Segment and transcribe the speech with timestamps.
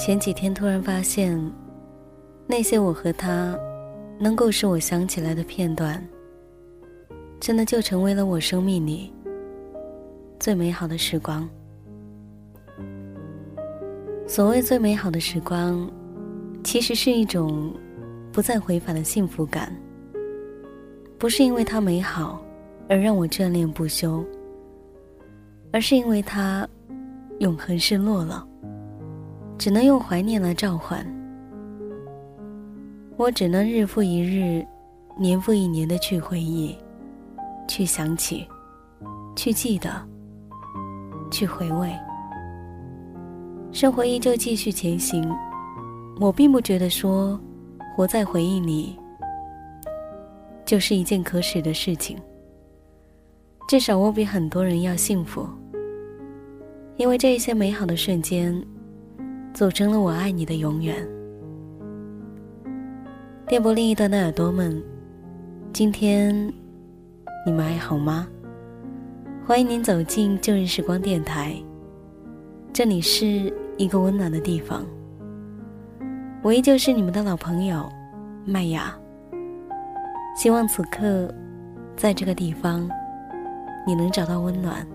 [0.00, 1.38] 前几天突然发现，
[2.46, 3.54] 那些我和他
[4.18, 6.02] 能够使我想起来的片段，
[7.38, 9.12] 真的就成为了我生命里
[10.38, 11.46] 最美好的时光。
[14.26, 15.86] 所谓最美好的时光，
[16.64, 17.70] 其实是一种
[18.32, 19.70] 不再回返的幸福感。
[21.18, 22.42] 不是因为它美好
[22.88, 24.24] 而让我眷恋不休，
[25.74, 26.66] 而是因为它
[27.40, 28.46] 永恒失落了。
[29.60, 31.06] 只能用怀念来召唤，
[33.18, 34.66] 我只能日复一日、
[35.18, 36.74] 年复一年的去回忆、
[37.68, 38.48] 去想起、
[39.36, 39.90] 去记得、
[41.30, 41.92] 去回味。
[43.70, 45.30] 生活依旧继续前行，
[46.18, 47.38] 我并不觉得说
[47.94, 48.98] 活在回忆里
[50.64, 52.16] 就是一件可耻的事情。
[53.68, 55.46] 至少我比很多人要幸福，
[56.96, 58.58] 因为这一些美好的瞬间。
[59.52, 60.96] 组成了我爱你的永远。
[63.46, 64.82] 电波另一端的耳朵们，
[65.72, 66.34] 今天
[67.44, 68.28] 你们还好吗？
[69.44, 71.56] 欢迎您走进旧日时光电台，
[72.72, 74.86] 这里是一个温暖的地方。
[76.42, 77.90] 我依旧是你们的老朋友
[78.44, 78.96] 麦雅。
[80.36, 81.28] 希望此刻，
[81.96, 82.88] 在这个地方，
[83.84, 84.86] 你能找到温暖。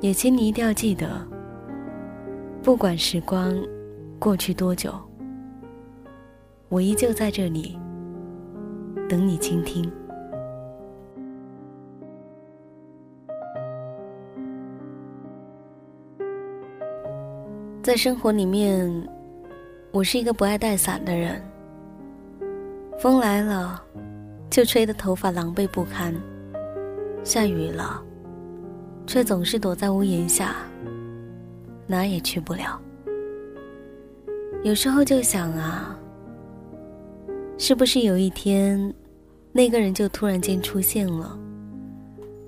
[0.00, 1.33] 也请你一定要记得。
[2.64, 3.54] 不管时光
[4.18, 4.90] 过去多久，
[6.70, 7.78] 我依旧在这里
[9.06, 9.92] 等你倾听。
[17.82, 18.90] 在生活里面，
[19.92, 21.42] 我是一个不爱带伞的人。
[22.98, 23.78] 风来了，
[24.48, 26.14] 就吹得头发狼狈不堪；
[27.22, 28.02] 下雨了，
[29.06, 30.56] 却总是躲在屋檐下。
[31.86, 32.80] 哪也去不了。
[34.62, 35.98] 有时候就想啊，
[37.58, 38.92] 是不是有一天，
[39.52, 41.38] 那个人就突然间出现了，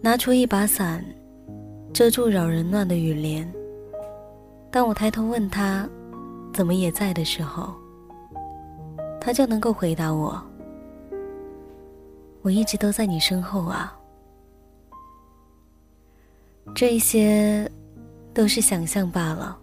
[0.00, 1.04] 拿出一把伞，
[1.92, 3.52] 遮住扰人乱的雨帘。
[4.70, 5.88] 当我抬头问他，
[6.52, 7.74] 怎么也在的时候，
[9.20, 10.40] 他就能够回答我：
[12.42, 13.96] 我一直都在你身后啊。
[16.74, 17.68] 这些。
[18.34, 19.56] 都是想象罢了。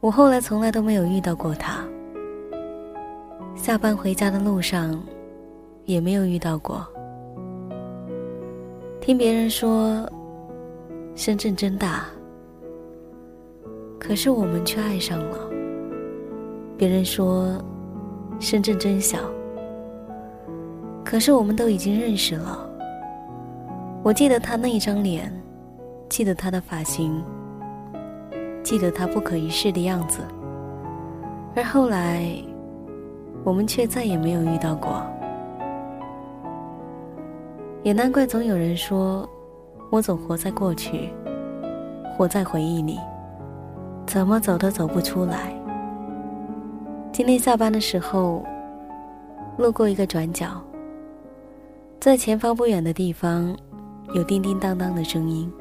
[0.00, 1.84] 我后来从来都没有遇到过他。
[3.54, 5.00] 下班回家的路上，
[5.84, 6.84] 也没有遇到过。
[9.00, 10.04] 听别人说，
[11.14, 12.06] 深圳真大，
[13.98, 15.38] 可是我们却爱上了。
[16.76, 17.56] 别人说，
[18.40, 19.18] 深圳真小，
[21.04, 22.68] 可是我们都已经认识了。
[24.02, 25.32] 我记得他那一张脸。
[26.14, 27.20] 记得他的发型，
[28.62, 30.20] 记得他不可一世的样子，
[31.56, 32.24] 而后来，
[33.42, 35.02] 我们却再也没有遇到过。
[37.82, 39.28] 也难怪总有人说，
[39.90, 41.10] 我总活在过去，
[42.16, 42.96] 活在回忆里，
[44.06, 45.52] 怎么走都走不出来。
[47.10, 48.44] 今天下班的时候，
[49.58, 50.62] 路过一个转角，
[51.98, 53.52] 在前方不远的地方，
[54.14, 55.52] 有叮叮当当的声音。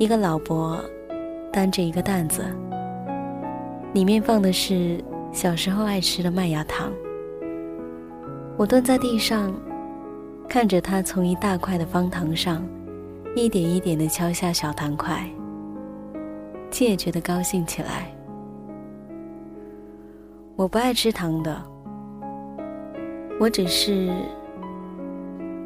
[0.00, 0.82] 一个老伯
[1.52, 2.42] 担着一个担子，
[3.92, 4.98] 里面放的是
[5.30, 6.90] 小时候爱吃的麦芽糖。
[8.56, 9.52] 我蹲在地上，
[10.48, 12.66] 看着他从一大块的方糖上
[13.36, 15.22] 一点一点的敲下小糖块，
[16.70, 18.10] 竟也觉得高兴起来。
[20.56, 21.62] 我不爱吃糖的，
[23.38, 24.10] 我只是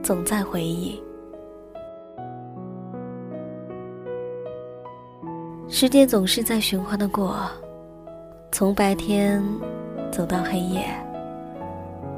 [0.02, 1.00] 总在回忆。
[5.66, 7.36] 时间总是在循环的过，
[8.52, 9.42] 从白天
[10.12, 10.84] 走到黑夜，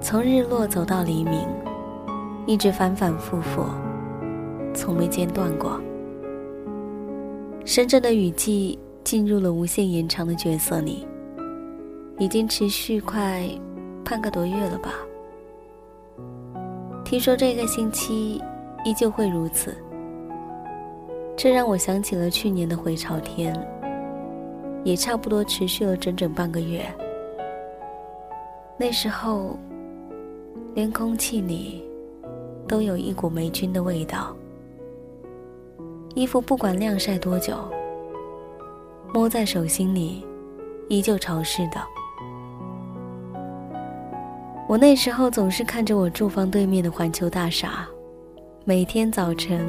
[0.00, 1.46] 从日落走到黎明，
[2.44, 3.64] 一直反反复复，
[4.74, 5.80] 从没间断过。
[7.64, 11.06] 深圳的雨季进入了无限延长的角色里，
[12.18, 13.48] 已经持续快
[14.04, 14.90] 半个多月了吧？
[17.04, 18.42] 听说这个星期
[18.84, 19.74] 依旧会如此。
[21.36, 23.54] 这让我想起了去年的回潮天，
[24.82, 26.82] 也差不多持续了整整半个月。
[28.78, 29.58] 那时候，
[30.74, 31.84] 连空气里
[32.66, 34.34] 都有一股霉菌的味道，
[36.14, 37.54] 衣服不管晾晒多久，
[39.12, 40.24] 摸在手心里
[40.88, 41.80] 依旧潮湿的。
[44.66, 47.86] 我那时候总是看着我住房对面的环球大厦，
[48.64, 49.66] 每天早晨。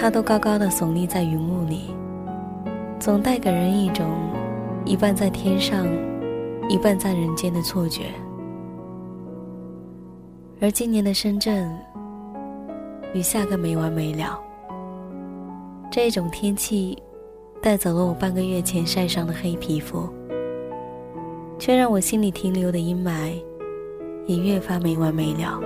[0.00, 1.90] 它都高高的耸立在云雾里，
[3.00, 4.06] 总带给人一种
[4.84, 5.84] 一半在天上，
[6.68, 8.04] 一半在人间的错觉。
[10.60, 11.68] 而今年的深圳，
[13.12, 14.38] 雨下个没完没了。
[15.90, 16.96] 这种天气，
[17.60, 20.08] 带走了我半个月前晒伤的黑皮肤，
[21.58, 23.32] 却让我心里停留的阴霾，
[24.26, 25.60] 也越发没完没了。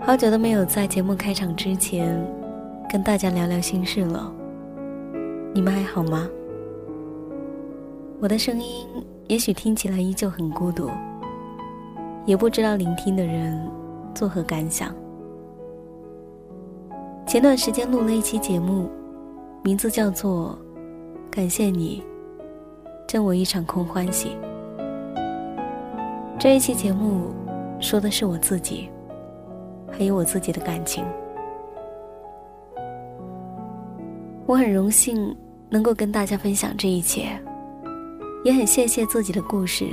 [0.00, 2.18] 好久都没有在节目开场之前，
[2.90, 4.32] 跟大家聊聊心事了。
[5.52, 6.26] 你们还好吗？
[8.18, 8.86] 我的声音
[9.26, 10.90] 也许听起来依旧很孤独，
[12.24, 13.60] 也不知道聆听的人
[14.14, 14.94] 作何感想。
[17.26, 18.88] 前段时间录了一期节目，
[19.62, 20.58] 名字叫做
[21.30, 22.02] 《感谢你，
[23.06, 24.30] 赠我一场空欢喜》。
[26.38, 27.34] 这一期节目
[27.80, 28.88] 说的是我自己，
[29.92, 31.04] 还有我自己的感情。
[34.48, 35.36] 我很荣幸
[35.68, 37.38] 能够跟大家分享这一切，
[38.42, 39.86] 也很谢谢自己的故事，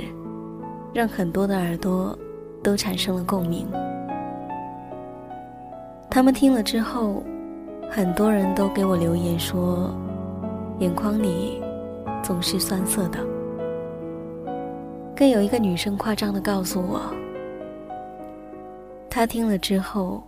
[0.94, 2.18] 让很多的耳朵
[2.62, 3.68] 都产生了共鸣。
[6.08, 7.22] 他们听了之后，
[7.90, 9.94] 很多人都给我留言说，
[10.78, 11.62] 眼眶里
[12.22, 13.18] 总是酸涩的。
[15.14, 17.02] 更有一个女生夸张的告诉我，
[19.10, 20.22] 她听了之后，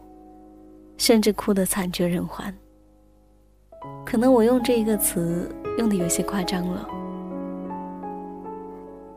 [0.98, 2.54] 甚至哭得惨绝人寰。
[4.10, 6.88] 可能我用这一个词用的有些夸张了，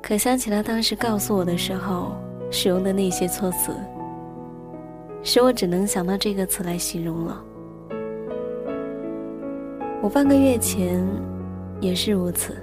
[0.01, 2.11] 可想起他当时告诉我的时候
[2.51, 3.71] 使用的那些措辞，
[5.23, 7.41] 使我只能想到这个词来形容了。
[10.01, 11.01] 我半个月前
[11.79, 12.53] 也是如此，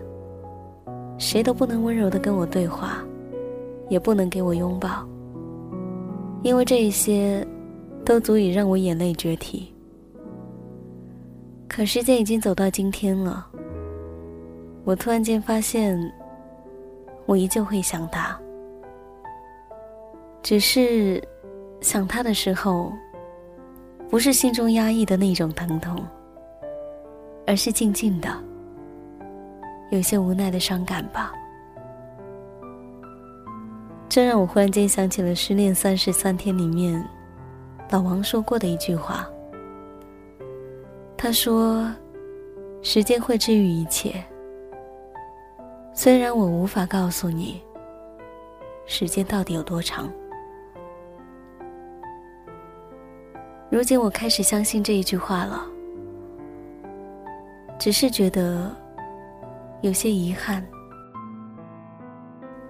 [1.17, 3.03] 谁都不能温柔的跟我对话，
[3.89, 5.03] 也不能给我拥抱，
[6.43, 7.43] 因为这些
[8.05, 9.73] 都足以让我眼泪决堤。
[11.69, 13.47] 可时间已经走到今天了，
[14.85, 15.97] 我突然间发现，
[17.25, 18.37] 我依旧会想他，
[20.43, 21.23] 只是
[21.81, 22.91] 想他的时候，
[24.09, 26.03] 不是心中压抑的那种疼痛，
[27.47, 28.29] 而是静静的，
[29.91, 31.33] 有些无奈的伤感吧。
[34.09, 37.07] 这让我忽然间想起了《失恋三十三天》里面
[37.91, 39.29] 老王说过的一句话。
[41.21, 41.93] 他说
[42.81, 44.15] ：“时间会治愈一切。
[45.93, 47.61] 虽然我无法告诉你，
[48.87, 50.09] 时间到底有多长。
[53.69, 55.67] 如今我开始相信这一句话了，
[57.81, 58.71] 只是觉得
[59.81, 60.65] 有些遗憾，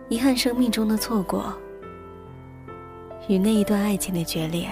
[0.09, 1.53] 遗憾生命中的错过
[3.29, 4.71] 与那一段爱情的决裂。”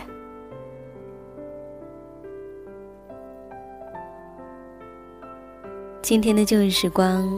[6.07, 7.29] 今天的旧日时光，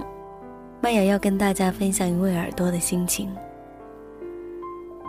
[0.82, 3.34] 麦雅要跟大家分享一位耳朵的心情，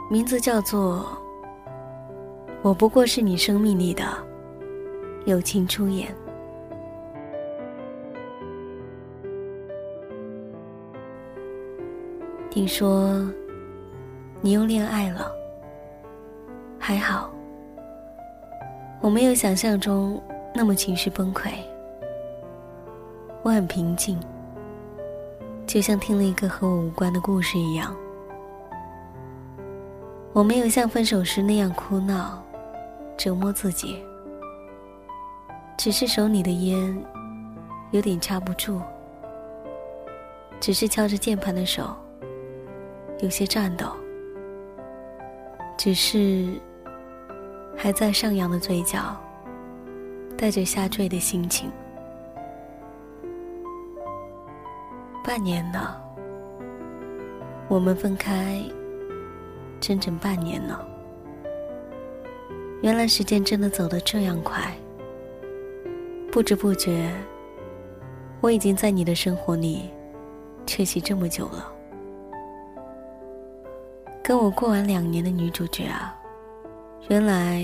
[0.10, 1.06] 名字叫做
[2.64, 4.02] “我不过是你生命里的
[5.26, 6.08] 友情出演”。
[12.50, 13.30] 听说
[14.40, 15.30] 你又恋爱了，
[16.80, 17.30] 还好，
[19.02, 20.18] 我没有想象中
[20.56, 21.50] 那么情绪崩溃。
[23.42, 24.20] 我很平静，
[25.66, 27.96] 就像听了一个和我无关的故事一样。
[30.34, 32.44] 我没有像分手时那样哭闹、
[33.18, 34.04] 折磨自己，
[35.78, 37.04] 只是手里的烟
[37.92, 38.82] 有点掐不住，
[40.60, 41.96] 只是敲着键盘的手
[43.20, 43.88] 有些颤抖，
[45.78, 46.60] 只是
[47.76, 49.16] 还在上扬的嘴角
[50.38, 51.72] 带着下坠的心情。
[55.30, 56.02] 半年了，
[57.68, 58.60] 我们分开
[59.80, 60.84] 整整半年了。
[62.82, 64.76] 原来时间真的走得这样快，
[66.32, 67.12] 不知不觉，
[68.42, 69.92] 我已经在你的生活里
[70.66, 71.72] 缺席这么久了。
[74.24, 76.20] 跟我过完两年的女主角啊，
[77.08, 77.64] 原来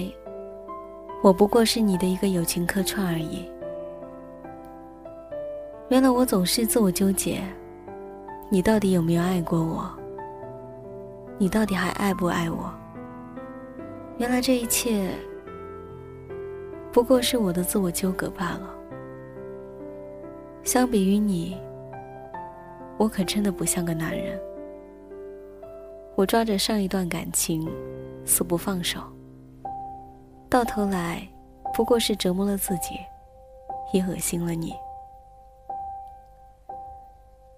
[1.24, 3.50] 我不过是你的一个友情客串而已。
[5.88, 7.44] 原来我总是自我纠结，
[8.50, 9.88] 你到底有没有爱过我？
[11.38, 12.74] 你到底还爱不爱我？
[14.18, 15.12] 原来这一切
[16.92, 18.74] 不过是我的自我纠葛罢了。
[20.64, 21.56] 相比于你，
[22.98, 24.40] 我可真的不像个男人。
[26.16, 27.70] 我抓着上一段感情，
[28.26, 29.00] 死不放手，
[30.50, 31.22] 到头来
[31.76, 32.96] 不过是折磨了自己，
[33.94, 34.74] 也恶心了你。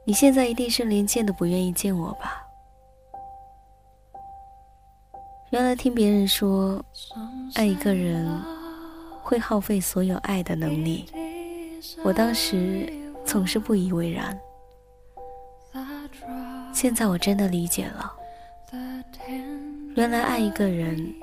[0.07, 2.41] 你现在一定是连见都不愿意见我吧？
[5.49, 6.81] 原来听别人说，
[7.55, 8.25] 爱一个人
[9.21, 11.05] 会耗费所有爱的能力，
[12.05, 12.89] 我当时
[13.25, 14.39] 总是不以为然。
[16.73, 18.13] 现在我真的理解了，
[19.93, 21.13] 原来爱一个人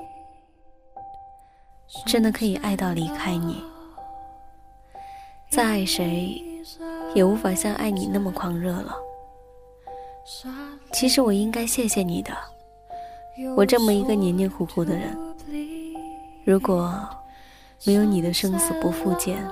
[2.05, 3.63] 真的可以爱到离开你。
[5.49, 6.39] 再爱谁，
[7.15, 8.95] 也无法像爱你那么狂热了。
[10.91, 12.31] 其实我应该谢谢你的，
[13.55, 15.17] 我这么一个黏黏糊糊的人，
[16.45, 16.93] 如果
[17.85, 19.43] 没有你的生死不复见，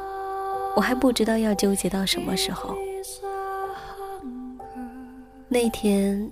[0.76, 2.76] 我还不知道要纠结到什么时候。
[5.48, 6.32] 那天，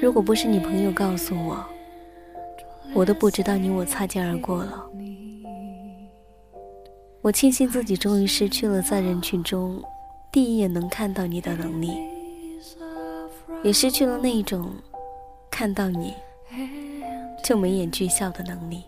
[0.00, 1.64] 如果不是你朋友告诉我，
[2.94, 4.86] 我都不知道你我擦肩而过了。
[7.22, 9.82] 我庆幸自己终于失去了在人群中
[10.32, 11.98] 第一眼能看到你的能力，
[13.64, 14.70] 也失去了那一种
[15.50, 16.14] 看到你
[17.42, 18.84] 就眉眼俱笑的能力。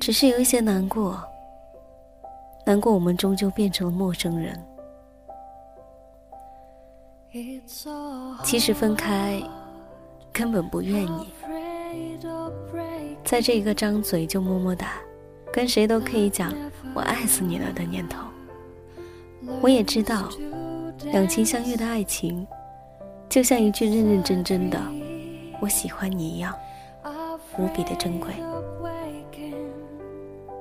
[0.00, 1.20] 只是有一些难过，
[2.64, 4.56] 难过我们终究变成了陌生人。
[8.44, 9.42] 其实分开
[10.32, 11.26] 根本不愿意，
[13.24, 14.92] 在这一个张嘴就么么哒，
[15.52, 16.54] 跟谁都可以讲
[16.94, 18.18] 我爱死你了的年头，
[19.60, 20.28] 我也知道，
[21.04, 22.46] 两情相悦的爱情，
[23.28, 24.80] 就像一句认认真真的
[25.60, 26.54] 我喜欢你一样，
[27.58, 28.30] 无比的珍贵。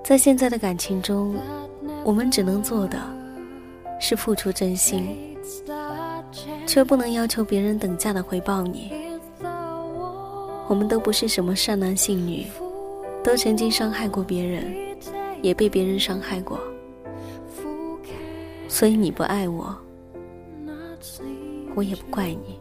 [0.04, 1.36] 在现在的感情中，
[2.04, 2.98] 我们只能做的，
[4.00, 5.18] 是付出真心。
[6.66, 8.92] 却不能要求别人等价的回报你。
[10.68, 12.48] 我们都不是什么善男信女，
[13.24, 14.74] 都曾经伤害过别人，
[15.42, 16.60] 也被别人伤害过。
[18.74, 19.77] 所以你不爱我，
[21.75, 22.60] 我也不怪你。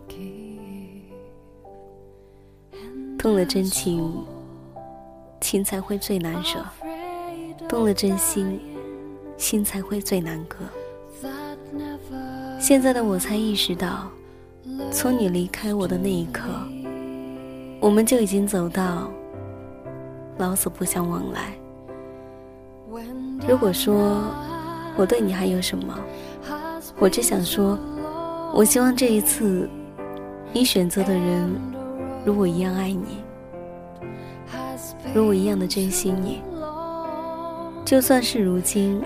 [3.19, 4.23] 动了真情，
[5.41, 6.59] 情才会最难舍；
[7.67, 8.61] 动了真心，
[9.39, 10.59] 心才会最难割。
[12.61, 14.11] 现在的我才意识到，
[14.91, 16.43] 从你离开我的那一刻，
[17.81, 19.11] 我们就已经走到
[20.37, 21.55] 老死不相往来。
[23.49, 24.27] 如果说
[24.97, 25.99] 我对你还有什么，
[26.99, 27.79] 我只想说，
[28.55, 29.69] 我希望这一次
[30.53, 31.51] 你选择的人
[32.25, 33.19] 如我一样爱你，
[35.15, 36.41] 如我一样的珍惜你。
[37.85, 39.03] 就算是如今，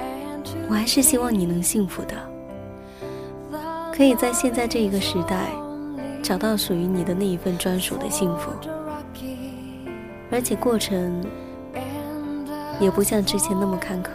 [0.68, 2.14] 我还是希望你能幸福的。
[3.92, 5.50] 可以在现在这一个时代，
[6.22, 8.50] 找到属于你的那一份专属的幸福，
[10.30, 11.24] 而且过程
[12.78, 14.10] 也不像之前那么坎坷，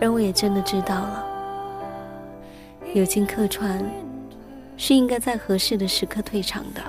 [0.00, 1.24] 而我也真的知道了，
[2.94, 3.84] 友情客串
[4.76, 6.82] 是应该在合适的时刻退场的。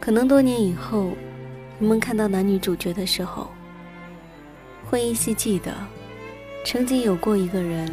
[0.00, 1.10] 可能多年以后，
[1.78, 3.48] 你们看到男女主角的时候。
[4.86, 5.72] 会依稀记得，
[6.64, 7.92] 曾经有过一个人，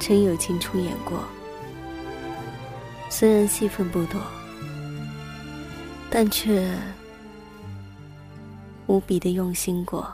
[0.00, 1.20] 曾友情出演过。
[3.10, 4.20] 虽然戏份不多，
[6.10, 6.66] 但却
[8.90, 10.12] 无比的用心过。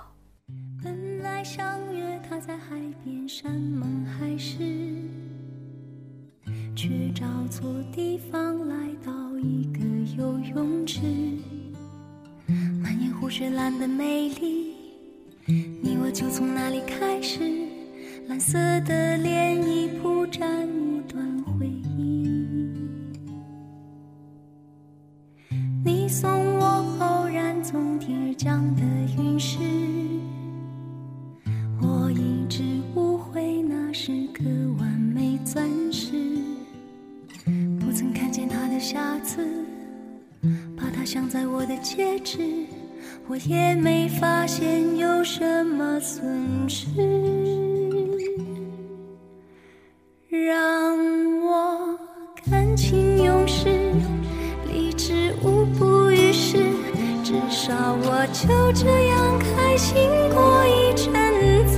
[0.85, 1.65] 本来相
[1.95, 4.59] 约他在海边山盟海誓，
[6.75, 9.81] 却找错地方来到一个
[10.19, 11.01] 游泳池，
[12.83, 14.75] 满眼湖水蓝的美丽。
[15.47, 17.41] 你我就从那里开始，
[18.29, 22.29] 蓝色的涟漪铺展一段回忆。
[25.83, 26.29] 你送
[41.83, 42.39] 戒指。
[43.29, 46.25] 我也没发现有什么损
[46.69, 46.87] 失，
[50.31, 50.97] 让
[51.45, 51.99] 我
[52.49, 53.69] 感情用事，
[54.73, 56.59] 理智无补于事。
[57.25, 59.97] 至少我就这样开心
[60.33, 61.13] 过一阵
[61.67, 61.75] 子。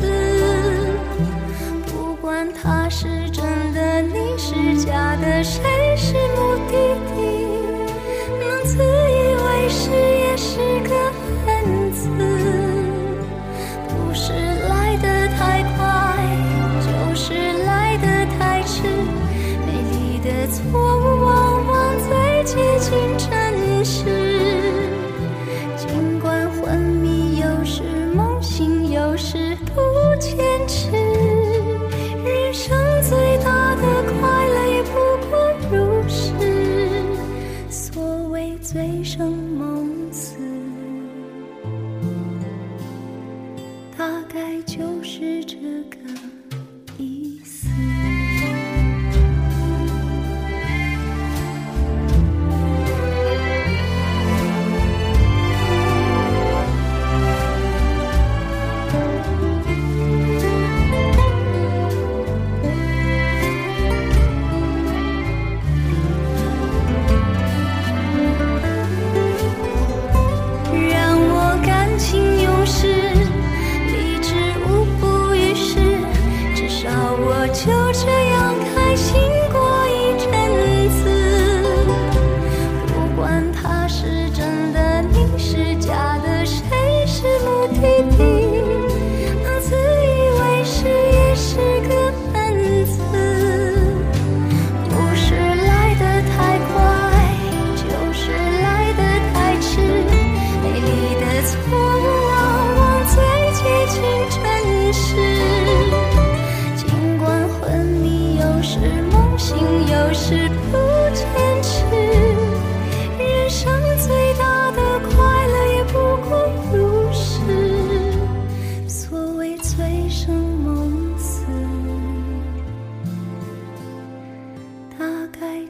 [1.87, 4.53] 不管他是真的，你是
[4.85, 5.63] 假的，谁
[5.97, 6.73] 是目的
[7.09, 7.18] 地，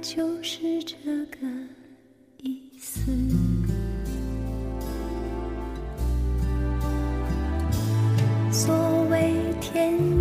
[0.00, 1.38] 就是这个
[2.38, 3.00] 意思。
[8.52, 10.18] 所谓天